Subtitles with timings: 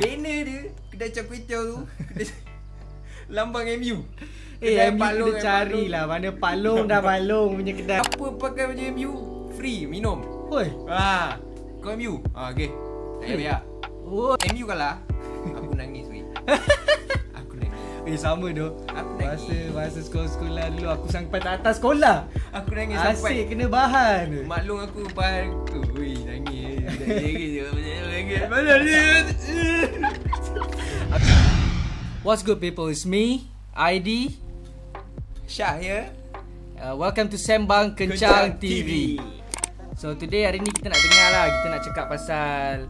[0.00, 0.60] Banner dia
[0.90, 1.76] Kedai char kway teow tu
[2.08, 2.26] kedai,
[3.34, 4.02] Lambang MU
[4.58, 5.88] Eh, Kedai MU kena cari Palong.
[5.88, 6.02] lah.
[6.04, 8.00] Mana Palong dah Palong punya kedai.
[8.00, 9.10] Apa pakai baju MU
[9.52, 10.18] Free minum
[10.48, 10.68] Oi.
[10.86, 11.36] Ah,
[11.78, 12.68] Kau MU ah, Okay
[13.20, 13.60] Tak payah
[14.02, 14.34] Oh.
[14.34, 14.98] MU kalah
[15.46, 16.26] Aku nangis weh
[17.38, 18.66] Aku nangis Eh, sama tu.
[18.88, 22.16] Aku Masa nangis masa sekolah-sekolah dulu aku sampai tak atas sekolah.
[22.50, 24.26] Aku nangis sampai Asyik kena bahan.
[24.44, 27.89] Maklum aku bahan tu Ui nangis Nangis Nangis
[28.30, 29.26] Mana dia
[32.22, 32.86] What's good people?
[32.86, 34.38] It's me, ID.
[35.50, 36.00] Syah ya?
[36.78, 39.18] Uh, welcome to Sembang Kencang, TV.
[39.98, 41.46] So today hari ni kita nak dengar lah.
[41.50, 42.86] Kita nak cakap pasal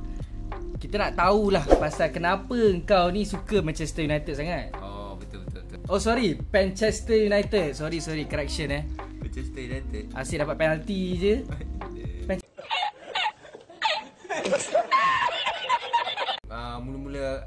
[0.76, 4.76] Kita nak tahulah pasal kenapa kau ni suka Manchester United sangat.
[4.76, 5.80] Oh betul betul betul.
[5.88, 7.80] Oh sorry, Manchester United.
[7.80, 8.84] Sorry sorry, correction eh.
[9.16, 10.12] Manchester United.
[10.12, 11.34] Asyik dapat penalti je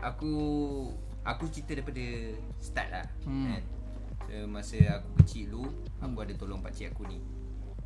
[0.05, 0.31] aku
[1.23, 2.03] Aku cerita daripada
[2.57, 3.47] Start lah Hmm.
[3.49, 3.63] kan?
[4.23, 7.19] so, Masa aku kecil dulu Aku ada tolong pakcik aku ni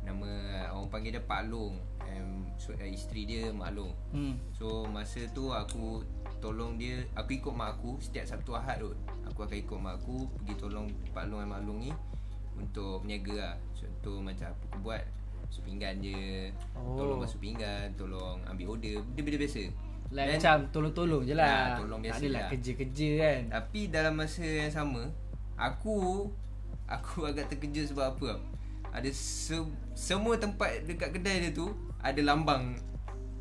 [0.02, 0.30] Nama
[0.72, 4.34] Orang panggil dia Pak Long um, so, uh, Isteri dia Mak Long hmm.
[4.50, 6.02] So masa tu aku
[6.38, 8.90] tolong dia Aku ikut mak aku setiap Sabtu Ahad tu
[9.24, 11.90] Aku akan ikut mak aku Pergi tolong Pak Long dan Mak Long ni
[12.54, 15.02] Untuk berniaga lah Contoh macam apa aku buat
[15.40, 16.96] Basuh pinggan je Oh.
[16.96, 19.62] Tolong basuh pinggan Tolong ambil order Benda-benda biasa
[20.08, 22.48] Like Dan- macam tolong-tolong je lah Ya, tolong biasa Tak adalah lah.
[22.50, 25.02] kerja-kerja kan Tapi dalam masa yang sama
[25.54, 25.96] Aku
[26.96, 28.40] Aku agak terkejut sebab apa?
[28.90, 32.72] Ada se- Semua tempat dekat kedai dia tu Ada lambang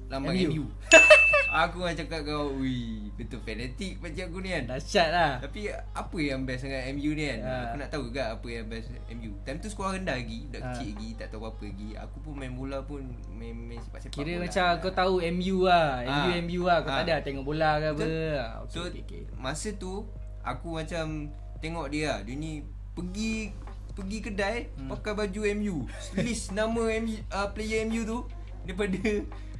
[0.07, 0.49] Lambang MU.
[0.49, 0.63] MU,
[1.47, 6.17] Aku macam cakap kau Ui Betul fanatik pakcik aku ni kan Dahsyat lah Tapi apa
[6.17, 7.51] yang best sangat MU ni kan Ha.
[7.63, 10.65] Aku nak tahu juga apa yang best MU Time tu sekolah rendah lagi Dah Ha.
[10.69, 14.31] kecil lagi Tak tahu apa lagi Aku pun main bola pun Main, main sepak-sepak Kira
[14.33, 14.43] bola.
[14.43, 16.37] macam kau tahu MU lah MU Ah.
[16.41, 16.97] MU lah Kau Ah.
[16.97, 18.03] tak ada tengok bola ke apa.
[18.35, 19.21] Ah, okay, So okay, okay.
[19.33, 20.03] masa tu
[20.41, 23.49] Aku macam Tengok dia lah Dia ni Pergi
[23.91, 24.89] Pergi kedai hmm.
[24.89, 25.75] Pakai baju MU
[26.15, 28.19] List nama MU, uh, Player MU tu
[28.61, 28.99] Daripada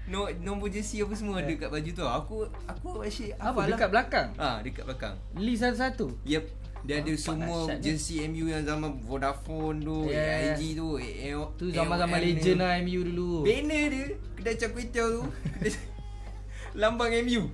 [0.08, 2.04] no, Nombor jersey apa semua Ada kat baju tu.
[2.04, 2.36] Aku
[2.66, 3.52] Aku asyik Apa?
[3.54, 3.90] hafal dekat lah.
[3.90, 4.28] belakang?
[4.36, 5.16] Ah, Dekat belakang.
[5.36, 6.08] List satu-satu?
[6.24, 6.44] Yep.
[6.86, 7.84] Dia ada Nampak semua dahsyat ni.
[7.84, 10.56] jersey MU yang zaman Vodafone tu, ya.
[10.56, 13.32] AIG tu, AO, Tu zaman-zaman legend lah MU dulu.
[13.44, 14.06] Banner dia
[14.38, 14.56] Kedai
[14.88, 15.22] teow tu.
[16.80, 17.50] Lambang MU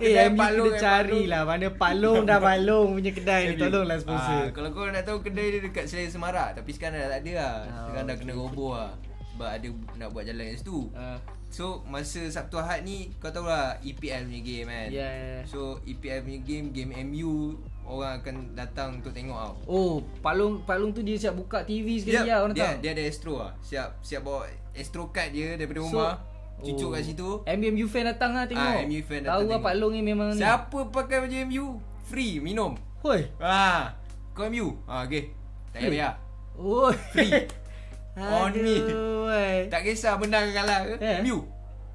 [0.00, 1.42] Eh Kedai MU Palong kena cari lah.
[1.44, 3.60] Mana Palong dah Palong punya kedai ni.
[3.60, 4.38] Tolonglah sponsor.
[4.38, 7.32] Ah, Kalau kau nak tahu kedai dia dekat Selain Semarak Tapi sekarang dah tak ada
[7.36, 7.54] lah.
[7.60, 8.92] Ah, Sekarang dah okey, kena roboh lah
[9.40, 10.92] Sebab ada nak buat jalan kat situ.
[10.92, 11.16] Ah,
[11.48, 14.86] So masa Sabtu Ahad ni Kau tahu lah EPL punya game kan?
[14.86, 15.42] Ya ya ya.
[15.42, 19.54] So EPL punya game Game MU Orang akan datang untuk tengok tau.
[19.64, 22.76] Oh Palong Palong tu dia siap buka TV sekali lah orang dia, tahu?
[22.78, 23.52] dia ada Astro lah.
[23.58, 26.14] Siap siap bawa Astro card dia daripada So- rumah.
[26.60, 26.92] Cucuk Oh.
[26.92, 28.60] kat situ MU fan datang lah tengok.
[28.60, 29.58] Ah, MU fan datang Tahu lah.
[29.58, 30.38] Pak Long ni memang ni.
[30.38, 31.64] Siapa pakai baju MU
[32.04, 32.76] Free minum.
[33.00, 33.24] Hoi.
[33.40, 33.96] Ah,
[34.30, 35.32] Kau MU Ah okay
[35.72, 36.12] Tak payah.
[36.54, 36.92] Oi.
[37.10, 37.32] Free.
[38.12, 38.74] On me.
[38.76, 39.66] Aduh, wai.
[39.66, 41.18] Tak kisah menang ke kalah ke Eh.
[41.22, 41.38] MU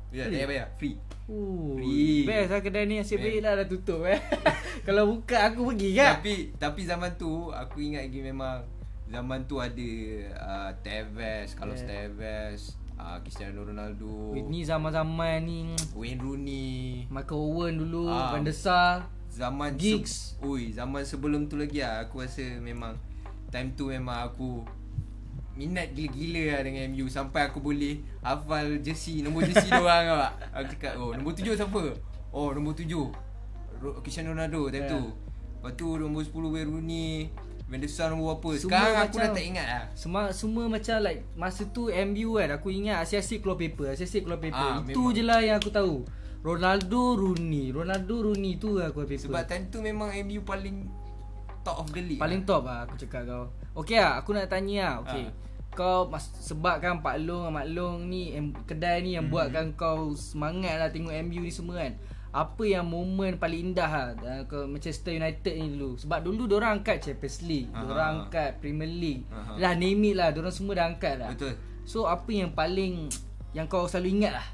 [0.10, 0.96] Ya tak payah Free
[1.28, 2.24] Ooh, Free.
[2.24, 4.16] Best lah kedai ni Asyik baik lah dah tutup eh
[4.88, 8.64] Kalau buka aku pergi kan Tapi Tapi zaman tu Aku ingat lagi memang
[9.06, 9.90] Zaman tu ada
[10.40, 12.08] uh, Tevez Carlos Yeah.
[12.08, 12.60] Tevez
[12.96, 16.70] uh, Cristiano Ronaldo Wait, Ni zaman-zaman ni Wayne Rooney
[17.06, 18.32] Michael Owen dulu Ah.
[18.32, 20.14] Van der Sar Zaman Giggs.
[20.32, 22.96] se- Ui Zaman sebelum tu lagi lah Aku rasa memang
[23.50, 24.64] Time tu memang aku
[25.56, 30.34] Minat gila-gila lah dengan MU Sampai aku boleh Hafal jersey Nombor jersey diorang tau tak
[30.54, 31.84] Aku cakap Oh nombor tujuh siapa?
[32.30, 33.08] Oh nombor tujuh.
[34.00, 34.92] Cristiano Ronaldo time Yeah.
[34.92, 35.02] tu
[35.56, 37.10] Lepas tu nombor 10 Wayne Rooney
[37.66, 38.50] Van der Sar nombor apa.
[38.54, 39.84] Semua Sekarang aku macam- dah tak ingat lah.
[39.94, 44.40] semua, semua macam like Masa tu MU kan Aku ingat asyik-asyik keluar paper Asyik-asyik keluar
[44.40, 44.68] paper.
[44.70, 45.12] Ah, Itu memang.
[45.12, 46.04] je lah yang aku tahu.
[46.42, 47.72] Ronaldo Rooney.
[47.72, 49.24] Ronaldo Rooney tu lah keluar paper.
[49.26, 50.86] Sebab time tu memang MU paling
[51.64, 54.80] Top of the league Paling top lah aku cakap kau Okay lah aku nak tanya
[54.82, 55.44] lah Okay Ha.
[55.76, 59.32] Kau mas, sebab kan Pak Long Mak Long ni em, Kedai ni yang Mhm.
[59.36, 62.00] buatkan kau Semangat lah tengok MU ni semua kan.
[62.32, 66.00] Apa yang momen paling indah lah kau Manchester United ni dulu?
[66.00, 67.84] Sebab dulu orang angkat Champions League Aha.
[67.84, 69.28] Diorang angkat Premier League.
[69.28, 69.60] Aha.
[69.60, 71.36] Dah name it lah Diorang semua dah angkat lah.
[71.36, 71.60] Betul.
[71.84, 73.12] So apa yang paling
[73.52, 74.48] Yang kau selalu ingat lah?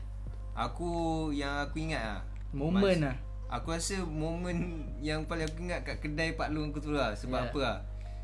[0.58, 0.90] Aku
[1.30, 2.20] Yang aku ingat lah
[2.50, 3.18] Momen lah
[3.52, 7.12] Aku rasa momen yang paling aku ingat kat kedai Pak Long aku tu lah.
[7.14, 7.50] Sebab yeah.
[7.52, 7.78] apa lah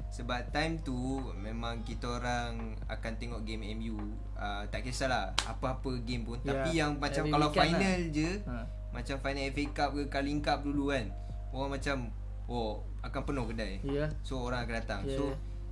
[0.08, 4.00] Sebab time tu memang kita orang akan tengok game MU
[4.40, 6.40] uh, Tak kisahlah apa-apa game pun.
[6.42, 6.64] Yeah.
[6.64, 8.64] Tapi yang macam Every kalau weekend final je ha.
[8.96, 11.06] Macam final FA Cup ke Carling Cup dulu kan
[11.52, 11.98] Orang macam
[12.48, 13.84] Oh akan penuh kedai.
[13.84, 14.08] Ya.
[14.24, 15.02] So orang akan datang.
[15.04, 15.20] Yeah.
[15.20, 15.24] So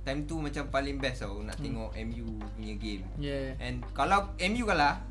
[0.04, 3.04] time tu macam paling best tau Nak tengok MU punya game.
[3.18, 5.02] Yeah And kalau MU kalah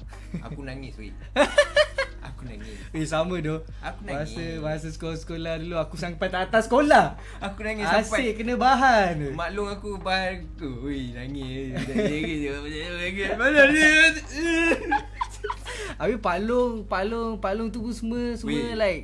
[0.46, 1.12] Aku nangis weh
[2.26, 4.58] Aku nangis Eh sama tu Aku Masa nangis.
[4.60, 9.68] masa sekolah-sekolah dulu Aku sampai tak atas sekolah Aku nangis Asyik sampai kena bahan Maklum
[9.70, 11.78] aku bahan aku Ui nangis
[13.36, 13.94] Mana dia
[15.96, 18.74] Habis Palung Palung Palung tu semua Semua Weh.
[18.74, 19.04] like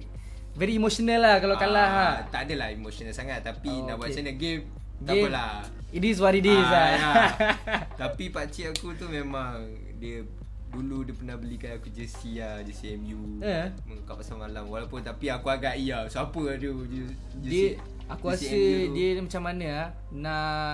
[0.53, 2.01] Very emotional lah Kalau kalah ha.
[2.01, 4.19] Ah, Tak adalah emotional sangat Tapi Oh, nak buat okay.
[4.19, 4.62] macam mana game
[5.00, 5.23] Tak Game.
[5.23, 5.53] apalah
[5.89, 7.12] It is what it is Ah, lah ya.
[8.01, 9.62] Tapi pakcik aku tu memang
[9.97, 10.23] Dia
[10.71, 13.68] Dulu dia pernah belikan aku jersey lah Jersey MU Eh?
[13.83, 14.65] Mengkap pasal malam.
[14.65, 16.07] Walaupun tapi aku agak iya.
[16.07, 17.65] Siapa ada jersey Dia
[18.07, 18.56] Aku jersey rasa
[18.88, 19.88] MU dia macam mana ah?
[20.09, 20.73] Nak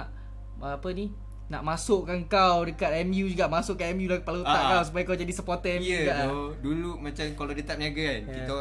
[0.59, 1.09] Apa ni?
[1.47, 3.47] Nak masukkan kau dekat MU juga.
[3.47, 4.69] Masuk kat MU dalam kepala otak Ah.
[4.71, 8.03] kau Supaya kau jadi supporter MU Ya juga yeah, Dulu macam kalau dia tak berniaga
[8.03, 8.35] kan Yeah.
[8.35, 8.55] Kita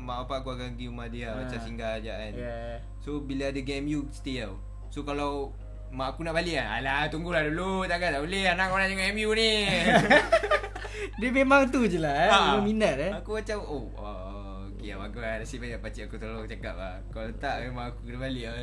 [0.00, 1.44] Mak bapak aku akan pergi rumah dia Ah.
[1.44, 2.32] Macam singgah je kan.
[2.32, 4.56] Yeah So bila ada game MU stay tau.
[4.88, 5.52] So kalau
[5.90, 7.82] Mak aku nak balik kan Alah tunggulah dulu.
[7.84, 8.46] Takkan tak boleh.
[8.46, 9.50] Anak kau nak tengok MU ni
[11.18, 12.30] Dia memang tu je lah eh.
[12.30, 12.40] Ah.
[12.54, 16.16] Memang minat eh Aku macam Oh oh, Okay lah bagus lah Nasib baik pakcik aku
[16.16, 18.56] tolong cakap lah Kalau tak memang aku kena balik lah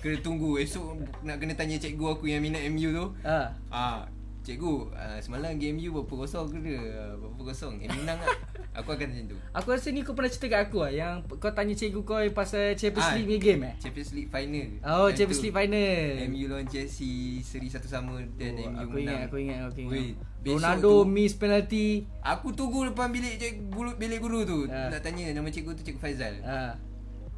[0.00, 3.48] Kena tunggu Esok nak kena tanya cikgu aku yang minat MU tu Ah.
[3.72, 4.04] Ah,
[4.42, 6.82] Cikgu uh, Semalam game MU berapa kosong ke dia?
[7.14, 7.78] Berapa kosong?
[7.78, 8.36] MU menang tak
[8.80, 9.36] Aku akan macam tu.
[9.52, 10.90] Aku rasa ni kau pernah cerita kat aku lah.
[10.90, 13.14] Yang kau tanya cikgu kau pasal Champions Ah.
[13.14, 13.74] League punya game eh?
[13.78, 14.68] Champions League final.
[14.82, 16.00] Oh Champions tu, League final.
[16.26, 19.04] MU lawan Chelsea Seri satu sama Dan oh, MU Aku menang.
[19.04, 19.92] ingat Aku ingat Aku ingat.
[19.92, 20.10] Weh,
[20.40, 21.86] besok Ronaldo tu- miss penalty.
[22.18, 23.54] Aku tunggu depan bilik cik,
[23.94, 24.58] bilik guru tu.
[24.66, 24.88] Ah.
[24.88, 26.34] Nak tanya nama cikgu tu Cikgu Faizal.
[26.42, 26.72] Ah.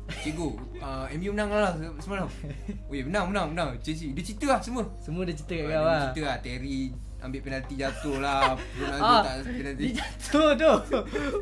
[0.05, 0.49] Cikgu
[0.79, 2.29] uh, MU menang lah semalam.
[2.93, 3.69] Weh menang menang menang.
[3.81, 4.85] Chelsea Dia cerita lah semua.
[4.99, 6.01] Semua dia cerita kat Ah, kau Dia lah.
[6.07, 6.81] cerita lah Terry
[7.19, 8.53] ambil penalti jatuh lah.
[8.79, 9.83] Ronaldo Ah, tak penalti.
[9.83, 10.73] Dia jatuh tu.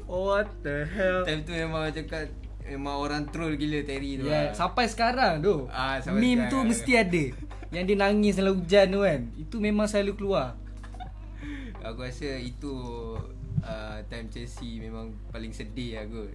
[0.06, 1.22] Oh, What the hell?
[1.22, 2.30] Time tu memang cakap
[2.62, 4.54] Memang orang troll gila Terry tu yeah, lah.
[4.54, 6.50] Sampai sekarang tu Ah, sampai Meme sekarang.
[6.54, 7.24] tu mesti ada.
[7.72, 10.54] Yang dia nangis dalam hujan tu kan Itu memang selalu keluar.
[11.82, 12.74] Aku rasa itu
[13.60, 16.30] uh, Time Chelsea memang paling sedih lah kot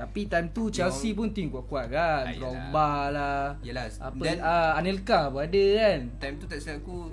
[0.00, 2.24] Tapi time tu Chelsea pun tim kuat-kuat kan.
[2.24, 2.40] Ah, yelah.
[2.40, 3.42] Drogba lah.
[3.60, 5.98] Yelah Apa Dan ah, Anelka pun ada kan.
[6.16, 7.12] Time tu tak silap aku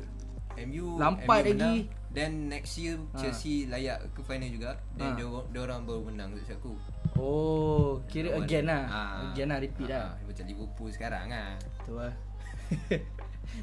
[0.64, 1.60] MU Lampard MU lagi.
[1.84, 1.96] menang.
[2.08, 3.20] Then next year Ha.
[3.20, 4.72] Chelsea layak ke final juga.
[4.74, 4.96] Ha.
[4.96, 6.74] Dan dia, dia orang baru menang tak silap aku.
[7.16, 8.84] Oh Kira Lawan- again lah.
[8.88, 9.12] Ah.
[9.28, 10.00] Again lah repeat lah.
[10.08, 11.50] Ah, Macam Liverpool sekarang lah.
[11.84, 12.14] Tu lah.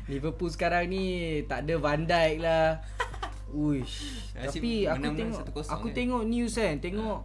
[0.07, 1.05] Liverpool sekarang ni
[1.45, 2.81] Tak ada Van Dijk lah.
[3.55, 4.35] Uish.
[4.35, 5.95] Tapi aku tengok 1-0 Aku kan?
[5.95, 6.75] tengok news kan.
[6.77, 7.19] Tengok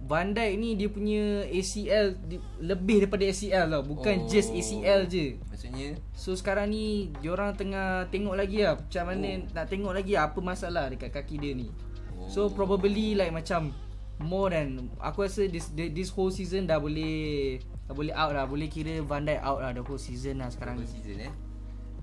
[0.00, 3.82] Van Dijk ni dia punya ACL di, Lebih daripada ACL tau.
[3.84, 4.26] Bukan Oh.
[4.26, 5.36] just ACL je.
[5.48, 5.98] Maksudnya?
[6.12, 9.52] So sekarang ni Diorang tengah tengok lagi lah Macam mana Oh.
[9.52, 11.68] Nak tengok lagi lah Apa masalah dekat kaki dia ni.
[12.14, 12.24] Oh.
[12.26, 13.74] So probably like macam
[14.18, 18.44] More than Aku rasa this this whole season dah boleh Dah boleh out lah.
[18.44, 20.86] Boleh kira Van Dijk out lah The whole season lah sekarang ni.
[20.86, 21.32] season eh?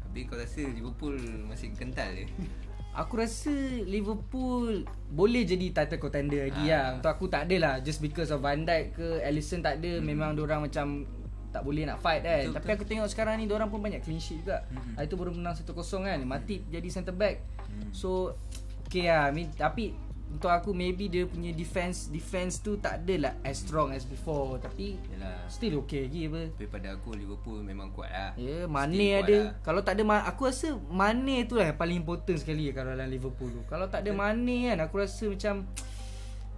[0.01, 2.25] Habis kau rasa Liverpool masih kental je
[2.95, 3.51] Aku rasa
[3.83, 6.71] Liverpool Boleh jadi title contender lagi Ah.
[6.71, 9.99] lah Untuk aku tak ada lah Just because of Van Dijk ke Alisson tak ada
[9.99, 10.03] hmm.
[10.03, 11.03] Memang orang macam
[11.49, 12.75] Tak boleh nak fight kan Betul, Tapi betul.
[12.75, 14.95] aku tengok sekarang ni orang pun banyak clean sheet juga Hmm.
[14.95, 15.03] hmm.
[15.03, 15.67] Itu baru menang 1-0
[16.01, 17.91] kan Matip jadi centre back Hmm.
[17.91, 18.39] So
[18.87, 19.91] Okay lah I mean, Tapi
[20.25, 24.57] Untuk aku maybe dia punya defense Defense tu tak ada lah As strong as before
[24.57, 28.63] Tapi Yalah Still okay lagi apa Tapi pada aku Liverpool memang kuat lah Ya, yeah,
[28.65, 29.29] Mane ada.
[29.31, 29.45] lah.
[29.61, 33.53] Kalau tak ada aku rasa Mane tu lah yang paling important sekali kalau dalam Liverpool
[33.53, 33.61] tu.
[33.69, 35.69] Kalau tak ada Mane kan aku rasa macam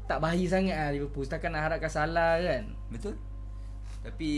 [0.08, 1.28] tak bahaya sangat lah Liverpool.
[1.28, 2.72] Setakat nak harapkan salah kan.
[2.88, 3.20] Betul
[4.08, 4.30] Tapi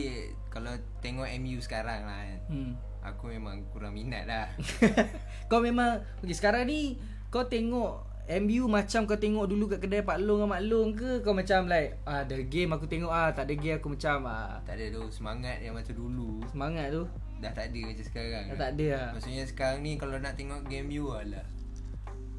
[0.49, 0.73] Kalau
[1.05, 2.71] tengok MU sekarang lah kan Hmm.
[2.99, 4.51] Aku memang kurang minat lah
[5.49, 6.99] kau memang okay, sekarang ni
[7.31, 11.11] kau tengok MU macam kau tengok dulu kat kedai Pak Long dengan Mak Long ke
[11.19, 14.61] kau macam like ah the game aku tengok ah tak ada game aku macam ah
[14.61, 18.55] Tak ada tu Semangat yang macam dulu semangat tu Dah tak ada macam sekarang dah
[18.55, 19.07] tak ada lah.
[19.11, 21.41] Maksudnya sekarang ni Kalau nak tengok game MU Alah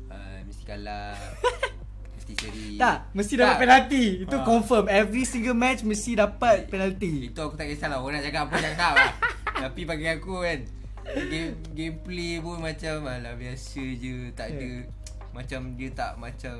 [0.08, 1.18] uh, Mesti kalah
[2.14, 3.60] Mesti seri Tak, mesti dapat Tak.
[3.60, 4.04] penalti.
[4.22, 4.44] Itu Ah.
[4.44, 4.84] confirm.
[4.86, 7.26] Every single match mesti dapat penalti.
[7.26, 9.12] Itu aku tak kisahlah Orang nak cakap apa cakap lah
[9.58, 10.60] Tapi bagi aku kan
[11.26, 14.70] game, Gameplay pun macam Alah biasa je Tak ada
[15.30, 16.54] Macam dia tak macam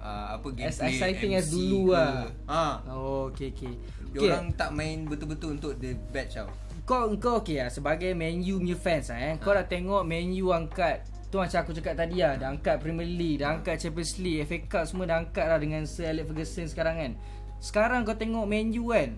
[0.00, 1.94] uh, Apa gameplay As exciting as MC dulu ke.
[1.94, 2.14] lah.
[2.50, 2.64] ha.
[2.90, 3.74] Oh, okay, okay.
[4.10, 4.28] Dia okay.
[4.32, 6.50] orang tak main betul-betul untuk the batch tau
[6.88, 9.34] Kau kau okey lah sebagai Man U punya fans lah, eh.
[9.38, 13.06] Kau dah tengok Man U angkat Tu macam aku cakap tadi lah Dah angkat Premier
[13.06, 16.66] League Dah angkat Champions League FA Cup semua dah angkat lah Dengan Sir Alex Ferguson
[16.66, 17.12] sekarang kan
[17.62, 19.14] Sekarang kau tengok Man U kan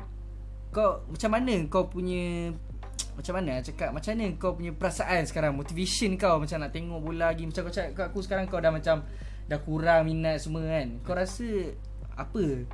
[0.69, 2.53] Kau Macam mana kau punya
[3.13, 6.99] Macam mana nak cakap Macam mana kau punya perasaan sekarang Motivation kau Macam nak tengok
[6.99, 9.05] bola lagi Macam kau cakap kat aku sekarang Kau dah macam
[9.45, 11.45] Dah kurang minat semua kan Kau rasa
[12.15, 12.65] Apa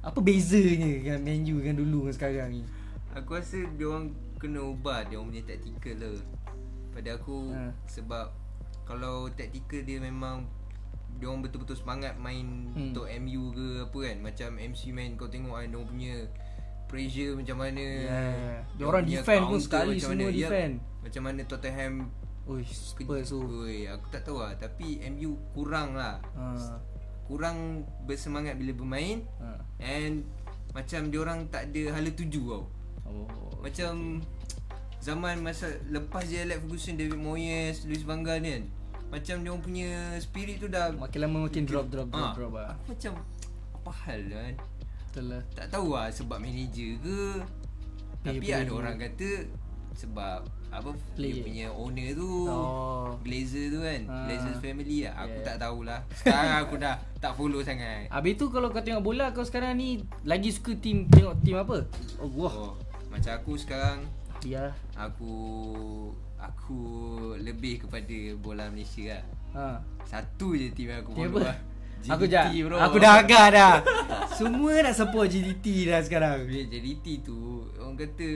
[0.00, 2.62] Apa bezanya Dengan Man U dengan dulu dengan sekarang ni
[3.12, 4.08] Aku rasa dia orang
[4.40, 6.16] kena ubah dia orang punya taktikal lah.
[6.90, 7.70] Pada aku Ha.
[7.84, 8.26] sebab
[8.82, 10.48] kalau taktikal dia memang
[11.16, 12.72] dia orang betul-betul semangat main Hmm.
[12.72, 12.82] hmm.
[12.88, 16.14] untuk MU ke apa kan macam MC main kau tengok kan dia orang punya
[16.92, 18.60] pressure macam mana Yeah.
[18.76, 20.36] Dia orang defend pun sekali macam semua mana.
[20.36, 20.74] Defend.
[21.00, 21.94] macam mana Tottenham
[22.42, 23.40] Ui, Spurs tu.
[23.64, 26.76] Oi, aku tak tahu lah tapi MU kurang lah Ha.
[27.24, 27.56] kurang
[28.02, 29.56] bersemangat bila bermain Ha.
[29.80, 30.26] and
[30.70, 32.64] macam dia orang tak ada hala tuju tau
[33.02, 33.26] Oh.
[33.58, 34.20] macam
[34.98, 38.64] zaman masa lepas je Alex Ferguson, David Moyes, Luis Van Gaal ni kan.
[39.10, 42.52] Macam dia orang punya spirit tu dah Makin lama makin drop drop drop Ah, drop
[42.54, 42.72] ah.
[42.74, 43.12] Aku macam
[43.74, 44.54] apa hal kan?
[45.12, 45.42] Betul lah.
[45.52, 47.20] Tak tahu lah sebab manager ke.
[48.18, 49.30] Pay Tapi ada orang kata
[49.92, 50.40] sebab
[50.72, 51.36] apa Player.
[51.36, 52.48] dia punya owner tu.
[52.48, 53.12] Oh.
[53.20, 54.24] Glazer tu kan Ah.
[54.24, 55.44] Glazer's family lah Aku Yeah.
[55.44, 59.44] tak tahulah Sekarang aku dah tak follow sangat Habis tu kalau kau tengok bola kau
[59.44, 61.84] sekarang ni lagi suka tim tengok tim apa?
[62.16, 62.54] Oh wah.
[62.62, 62.72] oh,
[63.10, 64.08] Macam aku sekarang
[64.40, 64.72] Ya.
[64.96, 65.34] Aku
[66.40, 66.80] Aku
[67.36, 69.66] lebih kepada bola Malaysia lah Ha.
[70.02, 71.52] Satu je team yang aku follow apa?
[72.04, 72.76] Lah Aku GDT, dah bro.
[72.80, 73.74] Aku dah agak dah.
[74.38, 76.46] Semua nak support GDT dah sekarang.
[76.46, 77.38] JDT tu
[77.76, 78.28] Orang kata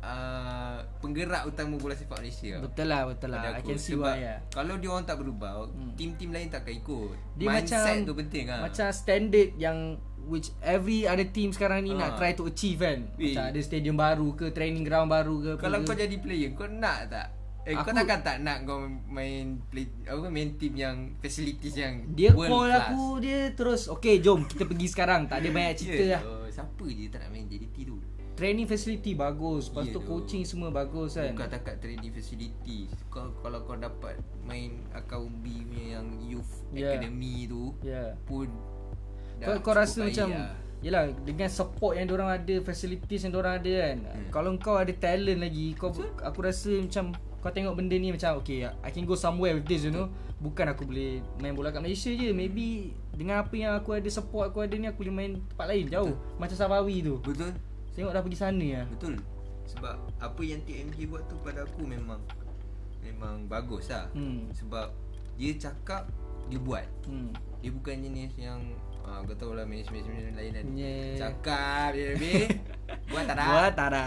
[0.00, 3.42] uh, Penggerak utama bola sepak Malaysia Betul lah, betul lah.
[3.52, 4.40] I can see why.
[4.48, 5.92] Kalau dia orang tak berubah Hmm.
[5.94, 9.78] Tim-tim lain takkan ikut Dia Mindset macam tu penting lah Macam standard yang
[10.24, 12.08] which every other team sekarang ni Ah.
[12.08, 13.04] nak try to achieve kan.
[13.12, 15.52] Macam ada stadium baru ke, training ground baru ke.
[15.60, 15.84] Kalau ke.
[15.84, 17.28] kau jadi player Kau nak tak
[17.64, 18.76] Eh kau Aku- takkan tak nak kau
[19.08, 22.86] main play apa main team yang facilities yang dia world call class.
[22.86, 25.24] aku dia terus okay jom kita pergi sekarang.
[25.24, 26.22] Tak ada banyak cerita Ya, lah.
[26.24, 27.96] oh, Siapa je tak nak main JDT tu?
[28.34, 31.32] Training facility bagus lepas Ya tu coaching semua bagus kan.
[31.32, 32.90] Bukan takat training facility.
[33.08, 36.92] Kau, Kalau kau dapat main Akaumbi punya yang youth Ya.
[36.92, 38.12] academy tu ya.
[38.24, 38.50] Pun
[39.40, 40.52] kau, kau rasa macam lah.
[40.78, 43.96] Yelah dengan support yang orang ada Facilities yang orang ada kan.
[44.04, 44.28] Hmm.
[44.28, 45.88] Kalau kau ada talent lagi kau
[46.20, 49.84] Aku rasa macam Kau tengok benda ni macam Okay I can go somewhere with this
[49.84, 50.08] you know.
[50.40, 52.32] Bukan aku boleh main bola kat Malaysia je.
[52.32, 55.92] Maybe Dengan apa yang aku ada Support aku ada ni Aku boleh main tempat lain.
[55.92, 56.16] Jauh.
[56.40, 57.20] Macam Sabawi tu.
[57.20, 57.52] Betul.
[57.92, 59.20] Tengok dah pergi sana lah Betul.
[59.68, 62.24] Sebab apa yang TMJ buat tu pada aku memang
[63.04, 64.08] Memang bagus lah.
[64.16, 64.48] Hmm.
[64.56, 64.88] Sebab
[65.36, 66.08] Dia cakap
[66.48, 66.88] Dia buat.
[67.04, 67.28] Hmm.
[67.60, 68.72] Dia bukan jenis yang
[69.04, 71.28] ah, Kau tahu lah management-management lain kan Yeah.
[71.28, 72.56] Cakap lebih
[73.12, 74.04] Buat tak nak Buat tak ada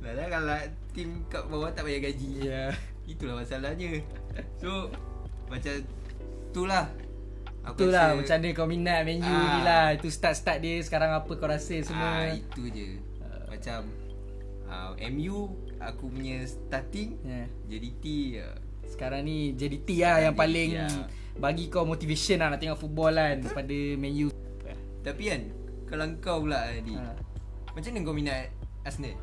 [0.00, 0.56] Dah dah kalau
[0.90, 2.30] Tim kat bawah tak bayar gaji.
[2.42, 2.64] Ya.
[3.04, 4.00] Itulah masalahnya.
[4.56, 4.88] So
[5.46, 5.74] Macam
[6.46, 6.86] Itulah
[7.62, 9.44] Aku Itulah rasa- macam mana kau minat Man U Ah.
[9.50, 9.86] ni lah.
[9.92, 12.24] Itu start-start dia Sekarang apa kau rasa semua?
[12.24, 12.96] ah, Itu je.
[13.46, 13.90] Macam
[14.64, 17.44] uh, MU Aku punya starting Ya.
[17.66, 18.04] JDT
[18.38, 21.06] uh, Sekarang ni JDT lah yang paling lah.
[21.36, 24.28] Bagi kau motivation lah nak tengok football kan Daripada Man U
[25.02, 25.42] Tapi kan
[25.84, 27.14] Kalau kau pula Adi ha.
[27.70, 28.48] Macam mana kau minat
[28.80, 29.14] Arsenal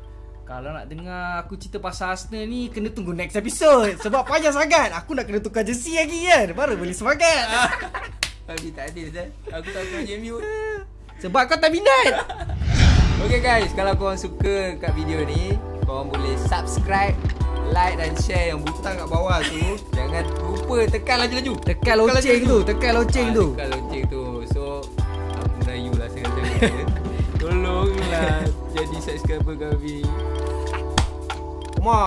[0.48, 4.00] Kalau nak dengar aku cerita pasal Arsenal ni Kena tunggu next episode.
[4.00, 4.96] Sebab panjang sangat.
[4.96, 6.56] Aku nak kena tukar jersey lagi kan?
[6.56, 7.68] Baru boleh semangat.
[8.48, 10.40] Tapi tak adil Zat Aku tak tahu MU
[11.20, 12.12] Sebab kau tak minat.
[13.18, 13.74] Okay guys.
[13.74, 15.52] Kalau korang suka kat video ni
[15.84, 17.12] Korang boleh subscribe
[17.68, 19.60] Like dan share Yang butang kat bawah tu.
[19.92, 21.52] Jangan lupa tekan laju-laju.
[21.60, 23.46] Tekan loceng tu Tekan loceng Ah, tu.
[23.52, 24.22] Tekan lonceng tu.
[24.48, 24.62] So
[25.34, 26.86] Aku merayu lah sangat-sangat
[27.42, 30.06] Tolonglah Jadi subscriber kami
[31.78, 31.98] Come on